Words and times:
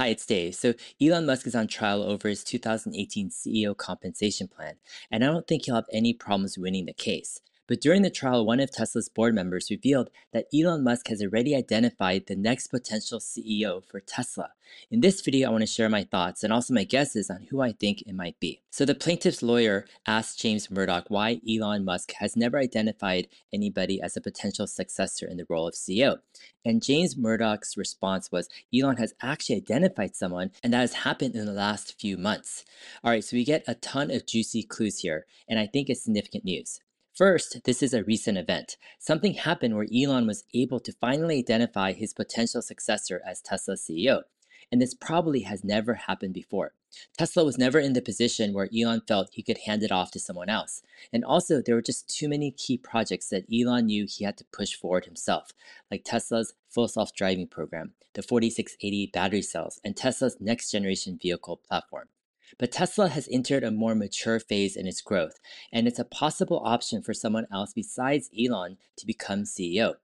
Hi, 0.00 0.06
it's 0.06 0.24
Dave. 0.24 0.54
So 0.54 0.72
Elon 0.98 1.26
Musk 1.26 1.46
is 1.46 1.54
on 1.54 1.66
trial 1.66 2.02
over 2.02 2.26
his 2.26 2.42
2018 2.42 3.28
CEO 3.28 3.76
compensation 3.76 4.48
plan, 4.48 4.76
and 5.10 5.22
I 5.22 5.26
don't 5.26 5.46
think 5.46 5.66
he'll 5.66 5.74
have 5.74 5.84
any 5.92 6.14
problems 6.14 6.56
winning 6.56 6.86
the 6.86 6.94
case. 6.94 7.42
But 7.70 7.80
during 7.80 8.02
the 8.02 8.10
trial, 8.10 8.44
one 8.44 8.58
of 8.58 8.72
Tesla's 8.72 9.08
board 9.08 9.32
members 9.32 9.70
revealed 9.70 10.10
that 10.32 10.46
Elon 10.52 10.82
Musk 10.82 11.06
has 11.06 11.22
already 11.22 11.54
identified 11.54 12.26
the 12.26 12.34
next 12.34 12.66
potential 12.66 13.20
CEO 13.20 13.84
for 13.86 14.00
Tesla. 14.00 14.50
In 14.90 15.02
this 15.02 15.20
video, 15.20 15.46
I 15.46 15.52
want 15.52 15.62
to 15.62 15.68
share 15.68 15.88
my 15.88 16.02
thoughts 16.02 16.42
and 16.42 16.52
also 16.52 16.74
my 16.74 16.82
guesses 16.82 17.30
on 17.30 17.46
who 17.48 17.60
I 17.60 17.70
think 17.70 18.02
it 18.02 18.12
might 18.12 18.40
be. 18.40 18.60
So 18.70 18.84
the 18.84 18.96
plaintiff's 18.96 19.40
lawyer 19.40 19.86
asked 20.04 20.40
James 20.40 20.68
Murdoch 20.68 21.04
why 21.10 21.40
Elon 21.48 21.84
Musk 21.84 22.10
has 22.14 22.36
never 22.36 22.58
identified 22.58 23.28
anybody 23.52 24.02
as 24.02 24.16
a 24.16 24.20
potential 24.20 24.66
successor 24.66 25.28
in 25.28 25.36
the 25.36 25.46
role 25.48 25.68
of 25.68 25.74
CEO. 25.74 26.16
And 26.64 26.82
James 26.82 27.16
Murdoch's 27.16 27.76
response 27.76 28.32
was 28.32 28.48
Elon 28.74 28.96
has 28.96 29.14
actually 29.22 29.58
identified 29.58 30.16
someone, 30.16 30.50
and 30.64 30.72
that 30.72 30.80
has 30.80 30.94
happened 30.94 31.36
in 31.36 31.46
the 31.46 31.52
last 31.52 32.00
few 32.00 32.16
months. 32.16 32.64
All 33.04 33.12
right, 33.12 33.22
so 33.22 33.36
we 33.36 33.44
get 33.44 33.62
a 33.68 33.76
ton 33.76 34.10
of 34.10 34.26
juicy 34.26 34.64
clues 34.64 34.98
here, 34.98 35.26
and 35.48 35.60
I 35.60 35.68
think 35.68 35.88
it's 35.88 36.02
significant 36.02 36.44
news. 36.44 36.80
First, 37.14 37.64
this 37.64 37.82
is 37.82 37.92
a 37.92 38.04
recent 38.04 38.38
event. 38.38 38.76
Something 38.98 39.34
happened 39.34 39.74
where 39.74 39.86
Elon 39.94 40.26
was 40.26 40.44
able 40.54 40.80
to 40.80 40.92
finally 40.92 41.38
identify 41.38 41.92
his 41.92 42.14
potential 42.14 42.62
successor 42.62 43.20
as 43.26 43.40
Tesla's 43.40 43.82
CEO. 43.82 44.22
And 44.72 44.80
this 44.80 44.94
probably 44.94 45.40
has 45.40 45.64
never 45.64 45.94
happened 45.94 46.34
before. 46.34 46.72
Tesla 47.18 47.44
was 47.44 47.58
never 47.58 47.78
in 47.78 47.92
the 47.92 48.02
position 48.02 48.52
where 48.52 48.68
Elon 48.76 49.02
felt 49.06 49.30
he 49.32 49.42
could 49.42 49.58
hand 49.58 49.82
it 49.82 49.92
off 49.92 50.12
to 50.12 50.20
someone 50.20 50.48
else. 50.48 50.82
And 51.12 51.24
also, 51.24 51.60
there 51.60 51.74
were 51.74 51.82
just 51.82 52.08
too 52.08 52.28
many 52.28 52.52
key 52.52 52.78
projects 52.78 53.28
that 53.28 53.46
Elon 53.52 53.86
knew 53.86 54.06
he 54.08 54.24
had 54.24 54.36
to 54.38 54.44
push 54.52 54.74
forward 54.74 55.04
himself, 55.04 55.52
like 55.90 56.04
Tesla's 56.04 56.54
full 56.68 56.88
self 56.88 57.12
driving 57.14 57.48
program, 57.48 57.94
the 58.14 58.22
4680 58.22 59.10
battery 59.12 59.42
cells, 59.42 59.80
and 59.84 59.96
Tesla's 59.96 60.36
next 60.40 60.70
generation 60.70 61.18
vehicle 61.20 61.56
platform. 61.56 62.08
But 62.58 62.72
Tesla 62.72 63.08
has 63.08 63.28
entered 63.30 63.64
a 63.64 63.70
more 63.70 63.94
mature 63.94 64.40
phase 64.40 64.76
in 64.76 64.86
its 64.86 65.00
growth, 65.00 65.38
and 65.72 65.86
it's 65.86 65.98
a 65.98 66.04
possible 66.04 66.60
option 66.64 67.02
for 67.02 67.14
someone 67.14 67.46
else 67.52 67.72
besides 67.72 68.30
Elon 68.38 68.78
to 68.96 69.06
become 69.06 69.44
CEO. 69.44 69.94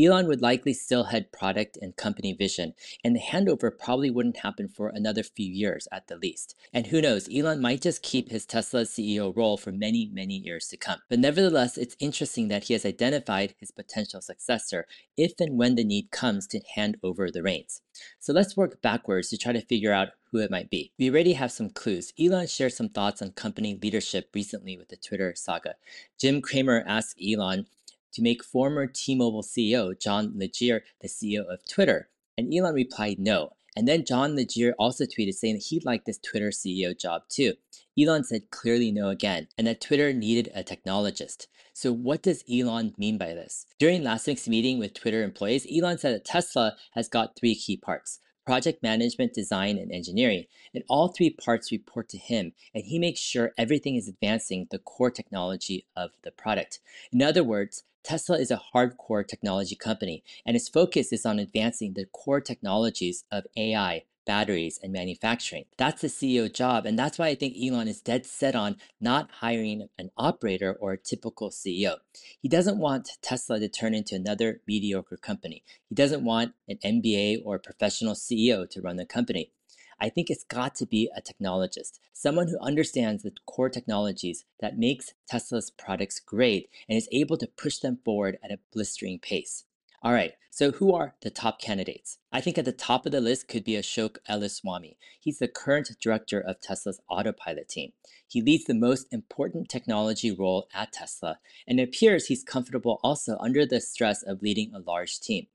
Elon 0.00 0.26
would 0.28 0.40
likely 0.40 0.72
still 0.72 1.04
head 1.04 1.30
product 1.32 1.76
and 1.80 1.96
company 1.96 2.32
vision, 2.32 2.74
and 3.04 3.14
the 3.14 3.20
handover 3.20 3.70
probably 3.76 4.10
wouldn't 4.10 4.38
happen 4.38 4.68
for 4.68 4.88
another 4.88 5.22
few 5.22 5.50
years 5.50 5.86
at 5.92 6.06
the 6.06 6.16
least. 6.16 6.54
And 6.72 6.86
who 6.86 7.02
knows, 7.02 7.28
Elon 7.34 7.60
might 7.60 7.82
just 7.82 8.02
keep 8.02 8.30
his 8.30 8.46
Tesla 8.46 8.82
CEO 8.82 9.36
role 9.36 9.56
for 9.56 9.72
many, 9.72 10.10
many 10.12 10.34
years 10.34 10.68
to 10.68 10.76
come. 10.76 11.00
But 11.08 11.18
nevertheless, 11.18 11.76
it's 11.76 11.96
interesting 11.98 12.48
that 12.48 12.64
he 12.64 12.74
has 12.74 12.86
identified 12.86 13.54
his 13.58 13.70
potential 13.70 14.20
successor 14.20 14.86
if 15.16 15.32
and 15.38 15.58
when 15.58 15.74
the 15.74 15.84
need 15.84 16.10
comes 16.10 16.46
to 16.48 16.60
hand 16.74 16.96
over 17.02 17.30
the 17.30 17.42
reins. 17.42 17.82
So 18.18 18.32
let's 18.32 18.56
work 18.56 18.80
backwards 18.80 19.28
to 19.28 19.36
try 19.36 19.52
to 19.52 19.60
figure 19.60 19.92
out 19.92 20.08
who 20.30 20.38
it 20.38 20.50
might 20.50 20.70
be. 20.70 20.92
We 20.98 21.10
already 21.10 21.32
have 21.34 21.52
some 21.52 21.70
clues. 21.70 22.12
Elon 22.18 22.46
shared 22.46 22.72
some 22.72 22.88
thoughts 22.88 23.20
on 23.20 23.32
company 23.32 23.78
leadership 23.82 24.30
recently 24.34 24.76
with 24.76 24.88
the 24.88 24.96
Twitter 24.96 25.34
saga. 25.34 25.74
Jim 26.18 26.40
Cramer 26.40 26.84
asked 26.86 27.20
Elon 27.20 27.66
to 28.12 28.22
make 28.22 28.44
former 28.44 28.86
T-Mobile 28.86 29.42
CEO 29.42 29.98
John 29.98 30.32
Legere 30.36 30.84
the 31.00 31.08
CEO 31.08 31.44
of 31.44 31.66
Twitter, 31.68 32.08
and 32.36 32.52
Elon 32.52 32.74
replied 32.74 33.18
no. 33.18 33.50
And 33.76 33.86
then 33.86 34.04
John 34.04 34.34
Legere 34.34 34.74
also 34.78 35.04
tweeted 35.04 35.34
saying 35.34 35.54
that 35.54 35.64
he'd 35.64 35.84
like 35.84 36.04
this 36.04 36.18
Twitter 36.18 36.50
CEO 36.50 36.98
job 36.98 37.22
too. 37.28 37.54
Elon 37.98 38.24
said 38.24 38.50
clearly 38.50 38.90
no 38.90 39.08
again, 39.08 39.48
and 39.56 39.66
that 39.66 39.80
Twitter 39.80 40.12
needed 40.12 40.50
a 40.54 40.64
technologist. 40.64 41.46
So, 41.72 41.92
what 41.92 42.22
does 42.22 42.44
Elon 42.50 42.94
mean 42.98 43.16
by 43.16 43.34
this? 43.34 43.66
During 43.78 44.02
last 44.02 44.26
week's 44.26 44.48
meeting 44.48 44.78
with 44.78 44.94
Twitter 44.94 45.22
employees, 45.22 45.66
Elon 45.72 45.98
said 45.98 46.14
that 46.14 46.24
Tesla 46.24 46.76
has 46.92 47.08
got 47.08 47.36
three 47.36 47.54
key 47.54 47.76
parts 47.76 48.18
project 48.44 48.82
management, 48.82 49.32
design, 49.32 49.78
and 49.78 49.92
engineering. 49.92 50.44
And 50.74 50.84
all 50.88 51.08
three 51.08 51.30
parts 51.30 51.70
report 51.72 52.08
to 52.10 52.18
him, 52.18 52.52
and 52.74 52.84
he 52.84 52.98
makes 52.98 53.20
sure 53.20 53.52
everything 53.56 53.96
is 53.96 54.08
advancing 54.08 54.66
the 54.70 54.78
core 54.78 55.10
technology 55.10 55.86
of 55.96 56.10
the 56.22 56.30
product. 56.30 56.80
In 57.12 57.22
other 57.22 57.44
words, 57.44 57.84
Tesla 58.02 58.38
is 58.38 58.50
a 58.50 58.62
hardcore 58.74 59.26
technology 59.26 59.76
company, 59.76 60.24
and 60.46 60.56
its 60.56 60.68
focus 60.68 61.12
is 61.12 61.26
on 61.26 61.38
advancing 61.38 61.92
the 61.92 62.06
core 62.06 62.40
technologies 62.40 63.24
of 63.30 63.46
AI, 63.56 64.04
batteries, 64.26 64.78
and 64.82 64.92
manufacturing. 64.92 65.64
That's 65.76 66.02
the 66.02 66.08
CEO 66.08 66.52
job, 66.52 66.86
and 66.86 66.98
that's 66.98 67.18
why 67.18 67.28
I 67.28 67.34
think 67.34 67.56
Elon 67.56 67.88
is 67.88 68.00
dead 68.00 68.26
set 68.26 68.54
on 68.54 68.76
not 69.00 69.30
hiring 69.40 69.88
an 69.98 70.10
operator 70.16 70.76
or 70.80 70.92
a 70.92 70.98
typical 70.98 71.50
CEO. 71.50 71.96
He 72.40 72.48
doesn't 72.48 72.78
want 72.78 73.18
Tesla 73.22 73.58
to 73.60 73.68
turn 73.68 73.94
into 73.94 74.14
another 74.14 74.60
mediocre 74.66 75.16
company. 75.16 75.64
He 75.88 75.94
doesn't 75.94 76.24
want 76.24 76.54
an 76.68 76.78
MBA 76.84 77.42
or 77.44 77.56
a 77.56 77.60
professional 77.60 78.14
CEO 78.14 78.68
to 78.70 78.80
run 78.80 78.96
the 78.96 79.06
company. 79.06 79.52
I 80.00 80.08
think 80.08 80.30
it's 80.30 80.44
got 80.44 80.74
to 80.76 80.86
be 80.86 81.10
a 81.14 81.20
technologist, 81.20 81.98
someone 82.14 82.48
who 82.48 82.58
understands 82.60 83.22
the 83.22 83.32
core 83.46 83.68
technologies 83.68 84.46
that 84.60 84.78
makes 84.78 85.12
Tesla's 85.28 85.70
products 85.70 86.20
great 86.20 86.70
and 86.88 86.96
is 86.96 87.08
able 87.12 87.36
to 87.36 87.46
push 87.46 87.78
them 87.78 87.98
forward 88.02 88.38
at 88.42 88.50
a 88.50 88.60
blistering 88.72 89.18
pace. 89.18 89.64
All 90.02 90.12
right, 90.14 90.32
so 90.50 90.70
who 90.70 90.94
are 90.94 91.14
the 91.20 91.28
top 91.28 91.60
candidates? 91.60 92.16
I 92.32 92.40
think 92.40 92.56
at 92.56 92.64
the 92.64 92.72
top 92.72 93.04
of 93.04 93.12
the 93.12 93.20
list 93.20 93.48
could 93.48 93.64
be 93.64 93.72
Ashok 93.72 94.16
Elluswamy. 94.30 94.96
He's 95.20 95.38
the 95.38 95.46
current 95.46 95.90
director 96.00 96.40
of 96.40 96.58
Tesla's 96.58 97.02
autopilot 97.10 97.68
team. 97.68 97.92
He 98.26 98.40
leads 98.40 98.64
the 98.64 98.72
most 98.72 99.08
important 99.12 99.68
technology 99.68 100.30
role 100.30 100.68
at 100.72 100.94
Tesla, 100.94 101.38
and 101.68 101.78
it 101.78 101.82
appears 101.82 102.26
he's 102.26 102.42
comfortable 102.42 102.98
also 103.02 103.36
under 103.40 103.66
the 103.66 103.78
stress 103.78 104.22
of 104.22 104.40
leading 104.40 104.72
a 104.72 104.78
large 104.78 105.20
team. 105.20 105.48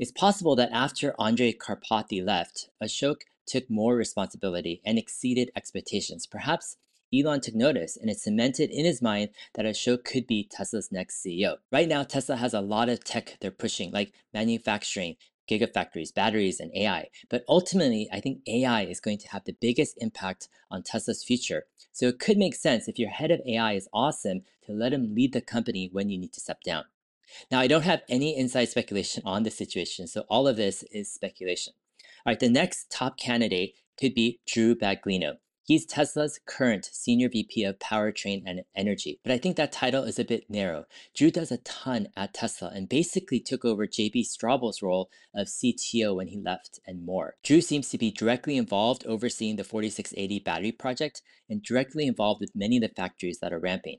It's 0.00 0.10
possible 0.10 0.56
that 0.56 0.72
after 0.72 1.14
Andrej 1.16 1.58
Karpathy 1.58 2.26
left, 2.26 2.70
Ashok 2.82 3.20
took 3.46 3.70
more 3.70 3.94
responsibility 3.94 4.82
and 4.84 4.98
exceeded 4.98 5.52
expectations. 5.54 6.26
Perhaps 6.26 6.76
Elon 7.14 7.40
took 7.40 7.54
notice 7.54 7.96
and 7.96 8.10
it 8.10 8.18
cemented 8.18 8.70
in 8.70 8.84
his 8.84 9.00
mind 9.00 9.30
that 9.54 9.64
Ashok 9.64 10.04
could 10.04 10.26
be 10.26 10.48
Tesla's 10.50 10.90
next 10.90 11.22
CEO. 11.22 11.56
Right 11.70 11.88
now, 11.88 12.02
Tesla 12.02 12.36
has 12.36 12.54
a 12.54 12.60
lot 12.60 12.88
of 12.88 13.04
tech 13.04 13.36
they're 13.40 13.50
pushing, 13.50 13.92
like 13.92 14.12
manufacturing, 14.34 15.16
gigafactories, 15.48 16.14
batteries, 16.14 16.60
and 16.60 16.74
AI. 16.74 17.08
But 17.28 17.44
ultimately, 17.48 18.08
I 18.12 18.20
think 18.20 18.40
AI 18.46 18.82
is 18.82 19.00
going 19.00 19.18
to 19.18 19.28
have 19.28 19.44
the 19.44 19.56
biggest 19.60 19.96
impact 19.98 20.48
on 20.70 20.82
Tesla's 20.82 21.24
future. 21.24 21.64
So 21.92 22.06
it 22.08 22.18
could 22.18 22.36
make 22.36 22.54
sense 22.54 22.88
if 22.88 22.98
your 22.98 23.10
head 23.10 23.30
of 23.30 23.40
AI 23.46 23.72
is 23.72 23.88
awesome 23.92 24.42
to 24.66 24.72
let 24.72 24.92
him 24.92 25.14
lead 25.14 25.32
the 25.32 25.40
company 25.40 25.88
when 25.92 26.10
you 26.10 26.18
need 26.18 26.32
to 26.34 26.40
step 26.40 26.62
down. 26.62 26.84
Now, 27.50 27.60
I 27.60 27.66
don't 27.66 27.82
have 27.82 28.02
any 28.08 28.36
inside 28.36 28.68
speculation 28.68 29.22
on 29.24 29.42
the 29.42 29.50
situation, 29.50 30.06
so 30.06 30.24
all 30.28 30.46
of 30.46 30.56
this 30.56 30.82
is 30.92 31.12
speculation. 31.12 31.74
All 32.24 32.30
right, 32.30 32.40
the 32.40 32.48
next 32.48 32.90
top 32.90 33.18
candidate 33.18 33.74
could 33.98 34.14
be 34.14 34.40
Drew 34.46 34.74
Baglino. 34.74 35.36
He's 35.66 35.84
Tesla's 35.84 36.38
current 36.46 36.88
Senior 36.92 37.28
VP 37.28 37.64
of 37.64 37.80
Powertrain 37.80 38.44
and 38.46 38.62
Energy, 38.76 39.18
but 39.24 39.32
I 39.32 39.38
think 39.38 39.56
that 39.56 39.72
title 39.72 40.04
is 40.04 40.16
a 40.16 40.24
bit 40.24 40.48
narrow. 40.48 40.84
Drew 41.12 41.28
does 41.28 41.50
a 41.50 41.56
ton 41.56 42.06
at 42.16 42.34
Tesla 42.34 42.70
and 42.72 42.88
basically 42.88 43.40
took 43.40 43.64
over 43.64 43.84
JB 43.84 44.28
Straubel's 44.28 44.80
role 44.80 45.10
of 45.34 45.48
CTO 45.48 46.14
when 46.14 46.28
he 46.28 46.38
left 46.38 46.78
and 46.86 47.04
more. 47.04 47.34
Drew 47.42 47.60
seems 47.60 47.88
to 47.88 47.98
be 47.98 48.12
directly 48.12 48.56
involved 48.56 49.04
overseeing 49.06 49.56
the 49.56 49.64
4680 49.64 50.38
battery 50.38 50.70
project 50.70 51.20
and 51.50 51.64
directly 51.64 52.06
involved 52.06 52.40
with 52.40 52.54
many 52.54 52.76
of 52.76 52.82
the 52.82 52.88
factories 52.88 53.40
that 53.40 53.52
are 53.52 53.58
ramping. 53.58 53.98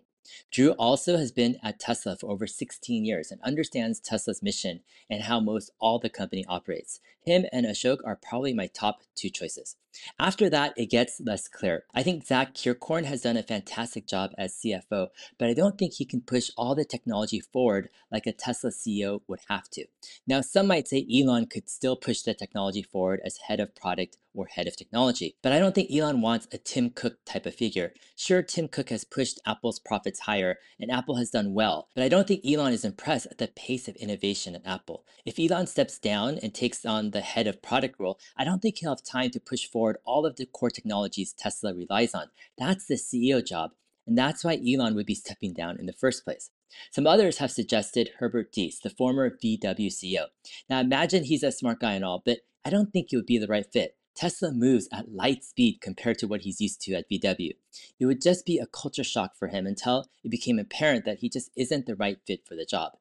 Drew 0.51 0.71
also 0.71 1.17
has 1.17 1.31
been 1.31 1.57
at 1.63 1.79
Tesla 1.79 2.15
for 2.15 2.29
over 2.29 2.47
16 2.47 3.03
years 3.03 3.31
and 3.31 3.41
understands 3.43 3.99
Tesla's 3.99 4.43
mission 4.43 4.81
and 5.09 5.23
how 5.23 5.39
most 5.41 5.71
all 5.79 5.99
the 5.99 6.09
company 6.09 6.45
operates. 6.47 6.99
Him 7.25 7.45
and 7.51 7.65
Ashok 7.65 7.97
are 8.05 8.15
probably 8.21 8.53
my 8.53 8.67
top 8.67 9.01
two 9.15 9.29
choices. 9.29 9.75
After 10.19 10.49
that, 10.49 10.73
it 10.77 10.89
gets 10.89 11.21
less 11.21 11.47
clear. 11.47 11.83
I 11.93 12.03
think 12.03 12.25
Zach 12.25 12.53
Kirkhorn 12.53 13.05
has 13.05 13.21
done 13.21 13.37
a 13.37 13.43
fantastic 13.43 14.07
job 14.07 14.31
as 14.37 14.55
CFO, 14.55 15.07
but 15.37 15.49
I 15.49 15.53
don't 15.53 15.77
think 15.77 15.93
he 15.93 16.05
can 16.05 16.21
push 16.21 16.49
all 16.57 16.75
the 16.75 16.85
technology 16.85 17.39
forward 17.39 17.89
like 18.11 18.25
a 18.25 18.33
Tesla 18.33 18.71
CEO 18.71 19.21
would 19.27 19.39
have 19.49 19.69
to. 19.71 19.85
Now, 20.25 20.41
some 20.41 20.67
might 20.67 20.87
say 20.87 21.05
Elon 21.11 21.47
could 21.47 21.69
still 21.69 21.95
push 21.95 22.21
the 22.21 22.33
technology 22.33 22.83
forward 22.83 23.21
as 23.23 23.37
head 23.47 23.59
of 23.59 23.75
product 23.75 24.17
or 24.33 24.45
head 24.47 24.67
of 24.67 24.77
technology, 24.77 25.35
but 25.41 25.51
I 25.51 25.59
don't 25.59 25.73
think 25.73 25.89
Elon 25.91 26.21
wants 26.21 26.47
a 26.51 26.59
Tim 26.59 26.91
Cook 26.91 27.17
type 27.25 27.45
of 27.47 27.55
figure. 27.55 27.93
Sure, 28.15 28.43
Tim 28.43 28.67
Cook 28.67 28.89
has 28.89 29.03
pushed 29.03 29.39
Apple's 29.47 29.79
profits 29.79 30.21
higher 30.21 30.57
and 30.79 30.91
Apple 30.91 31.15
has 31.15 31.31
done 31.31 31.53
well, 31.53 31.87
but 31.95 32.03
I 32.03 32.09
don't 32.09 32.27
think 32.27 32.45
Elon 32.45 32.73
is 32.73 32.85
impressed 32.85 33.25
at 33.27 33.39
the 33.39 33.47
pace 33.47 33.87
of 33.87 33.95
innovation 33.95 34.53
at 34.53 34.65
Apple. 34.65 35.05
If 35.25 35.39
Elon 35.39 35.65
steps 35.65 35.97
down 35.97 36.37
and 36.43 36.53
takes 36.53 36.85
on 36.85 37.11
the 37.11 37.21
head 37.21 37.47
of 37.47 37.63
product 37.63 37.99
role, 37.99 38.19
I 38.37 38.43
don't 38.43 38.61
think 38.61 38.77
he'll 38.77 38.91
have 38.91 39.03
time 39.03 39.31
to 39.31 39.39
push 39.39 39.65
forward 39.65 39.86
all 40.05 40.25
of 40.25 40.35
the 40.35 40.45
core 40.45 40.69
technologies 40.69 41.33
Tesla 41.33 41.73
relies 41.73 42.13
on. 42.13 42.27
That's 42.57 42.85
the 42.85 42.95
CEO 42.95 43.45
job, 43.45 43.71
and 44.05 44.17
that's 44.17 44.43
why 44.43 44.59
Elon 44.65 44.95
would 44.95 45.05
be 45.05 45.15
stepping 45.15 45.53
down 45.53 45.79
in 45.79 45.85
the 45.85 45.93
first 45.93 46.23
place. 46.23 46.49
Some 46.91 47.07
others 47.07 47.37
have 47.37 47.51
suggested 47.51 48.11
Herbert 48.19 48.51
Diess, 48.51 48.81
the 48.81 48.89
former 48.89 49.29
VW 49.29 49.87
CEO. 49.87 50.25
Now 50.69 50.79
imagine 50.79 51.23
he's 51.23 51.43
a 51.43 51.51
smart 51.51 51.79
guy 51.79 51.93
and 51.93 52.03
all, 52.05 52.21
but 52.25 52.39
I 52.65 52.69
don't 52.69 52.91
think 52.91 53.07
he 53.09 53.15
would 53.15 53.25
be 53.25 53.37
the 53.37 53.47
right 53.47 53.65
fit. 53.65 53.95
Tesla 54.15 54.51
moves 54.51 54.89
at 54.91 55.13
light 55.13 55.43
speed 55.43 55.79
compared 55.79 56.17
to 56.17 56.27
what 56.27 56.41
he's 56.41 56.59
used 56.59 56.81
to 56.81 56.95
at 56.95 57.09
VW. 57.09 57.51
It 57.99 58.05
would 58.07 58.21
just 58.21 58.45
be 58.45 58.57
a 58.57 58.65
culture 58.65 59.03
shock 59.03 59.35
for 59.37 59.47
him 59.47 59.67
until 59.67 60.07
it 60.23 60.31
became 60.31 60.57
apparent 60.57 61.05
that 61.05 61.19
he 61.19 61.29
just 61.29 61.51
isn't 61.55 61.85
the 61.85 61.95
right 61.95 62.17
fit 62.25 62.45
for 62.45 62.55
the 62.55 62.65
job. 62.65 62.93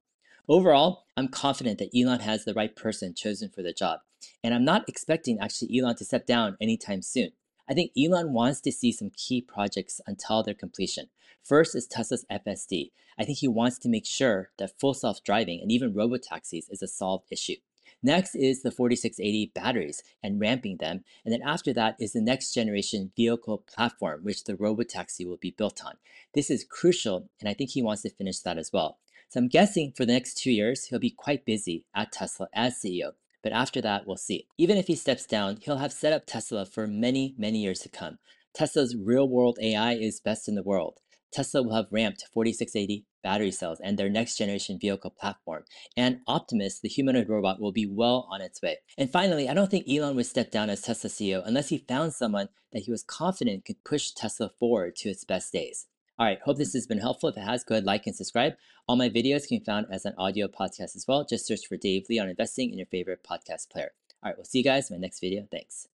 Overall, 0.48 1.04
I'm 1.16 1.28
confident 1.28 1.78
that 1.78 1.90
Elon 1.96 2.20
has 2.20 2.44
the 2.44 2.54
right 2.54 2.76
person 2.76 3.14
chosen 3.14 3.48
for 3.48 3.62
the 3.62 3.72
job. 3.72 4.00
And 4.42 4.54
I'm 4.54 4.64
not 4.64 4.88
expecting 4.88 5.38
actually 5.40 5.78
Elon 5.78 5.96
to 5.96 6.04
step 6.04 6.26
down 6.26 6.56
anytime 6.60 7.02
soon. 7.02 7.32
I 7.68 7.74
think 7.74 7.92
Elon 7.98 8.32
wants 8.32 8.60
to 8.62 8.72
see 8.72 8.92
some 8.92 9.10
key 9.10 9.40
projects 9.40 10.00
until 10.06 10.42
their 10.42 10.54
completion. 10.54 11.08
First 11.42 11.74
is 11.74 11.86
Tesla's 11.86 12.24
FSD. 12.30 12.90
I 13.18 13.24
think 13.24 13.38
he 13.38 13.48
wants 13.48 13.78
to 13.78 13.88
make 13.88 14.06
sure 14.06 14.50
that 14.58 14.78
full 14.78 14.94
self 14.94 15.22
driving 15.24 15.60
and 15.60 15.72
even 15.72 15.94
robotaxis 15.94 16.70
is 16.70 16.82
a 16.82 16.88
solved 16.88 17.26
issue. 17.30 17.56
Next 18.02 18.34
is 18.34 18.62
the 18.62 18.70
4680 18.70 19.52
batteries 19.54 20.02
and 20.22 20.40
ramping 20.40 20.76
them. 20.76 21.02
And 21.24 21.32
then 21.32 21.42
after 21.42 21.72
that 21.72 21.96
is 21.98 22.12
the 22.12 22.20
next 22.20 22.52
generation 22.52 23.10
vehicle 23.16 23.64
platform, 23.66 24.22
which 24.22 24.44
the 24.44 24.54
robotaxi 24.54 25.26
will 25.26 25.38
be 25.38 25.50
built 25.50 25.84
on. 25.84 25.94
This 26.34 26.50
is 26.50 26.64
crucial, 26.64 27.28
and 27.40 27.48
I 27.48 27.54
think 27.54 27.70
he 27.70 27.82
wants 27.82 28.02
to 28.02 28.10
finish 28.10 28.40
that 28.40 28.58
as 28.58 28.72
well. 28.72 28.98
So 29.28 29.40
I'm 29.40 29.48
guessing 29.48 29.92
for 29.96 30.04
the 30.04 30.12
next 30.12 30.34
two 30.34 30.52
years, 30.52 30.84
he'll 30.84 30.98
be 30.98 31.10
quite 31.10 31.44
busy 31.44 31.84
at 31.94 32.12
Tesla 32.12 32.48
as 32.54 32.74
CEO. 32.74 33.12
But 33.46 33.52
after 33.52 33.80
that, 33.82 34.08
we'll 34.08 34.16
see. 34.16 34.48
Even 34.58 34.76
if 34.76 34.88
he 34.88 34.96
steps 34.96 35.24
down, 35.24 35.58
he'll 35.62 35.76
have 35.76 35.92
set 35.92 36.12
up 36.12 36.26
Tesla 36.26 36.66
for 36.66 36.88
many, 36.88 37.32
many 37.38 37.60
years 37.60 37.78
to 37.82 37.88
come. 37.88 38.18
Tesla's 38.52 38.96
real 38.96 39.28
world 39.28 39.56
AI 39.62 39.92
is 39.92 40.18
best 40.18 40.48
in 40.48 40.56
the 40.56 40.64
world. 40.64 40.98
Tesla 41.30 41.62
will 41.62 41.76
have 41.76 41.86
ramped 41.92 42.24
4680 42.34 43.04
battery 43.22 43.52
cells 43.52 43.78
and 43.78 43.96
their 43.96 44.08
next 44.08 44.36
generation 44.36 44.80
vehicle 44.80 45.10
platform. 45.10 45.62
And 45.96 46.22
Optimus, 46.26 46.80
the 46.80 46.88
humanoid 46.88 47.28
robot, 47.28 47.60
will 47.60 47.70
be 47.70 47.86
well 47.86 48.26
on 48.32 48.40
its 48.40 48.60
way. 48.60 48.78
And 48.98 49.08
finally, 49.08 49.48
I 49.48 49.54
don't 49.54 49.70
think 49.70 49.88
Elon 49.88 50.16
would 50.16 50.26
step 50.26 50.50
down 50.50 50.68
as 50.68 50.82
Tesla 50.82 51.08
CEO 51.08 51.40
unless 51.46 51.68
he 51.68 51.78
found 51.78 52.14
someone 52.14 52.48
that 52.72 52.82
he 52.82 52.90
was 52.90 53.04
confident 53.04 53.64
could 53.64 53.84
push 53.84 54.10
Tesla 54.10 54.50
forward 54.58 54.96
to 54.96 55.08
its 55.08 55.22
best 55.22 55.52
days. 55.52 55.86
All 56.18 56.24
right, 56.24 56.40
hope 56.40 56.56
this 56.56 56.72
has 56.72 56.86
been 56.86 56.98
helpful. 56.98 57.28
If 57.28 57.36
it 57.36 57.42
has, 57.42 57.62
go 57.62 57.74
ahead, 57.74 57.84
like, 57.84 58.06
and 58.06 58.16
subscribe. 58.16 58.54
All 58.88 58.96
my 58.96 59.10
videos 59.10 59.46
can 59.46 59.58
be 59.58 59.64
found 59.64 59.86
as 59.90 60.06
an 60.06 60.14
audio 60.16 60.48
podcast 60.48 60.96
as 60.96 61.04
well. 61.06 61.26
Just 61.28 61.46
search 61.46 61.66
for 61.66 61.76
Dave 61.76 62.06
Lee 62.08 62.18
on 62.18 62.28
investing 62.28 62.70
in 62.70 62.78
your 62.78 62.86
favorite 62.86 63.22
podcast 63.22 63.68
player. 63.70 63.90
All 64.22 64.30
right, 64.30 64.36
we'll 64.38 64.46
see 64.46 64.58
you 64.58 64.64
guys 64.64 64.90
in 64.90 64.96
my 64.96 65.00
next 65.00 65.20
video. 65.20 65.46
Thanks. 65.50 65.88